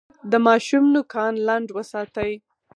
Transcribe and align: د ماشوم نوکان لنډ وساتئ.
د 0.31 0.33
ماشوم 0.45 0.83
نوکان 0.95 1.33
لنډ 1.47 1.67
وساتئ. 1.77 2.31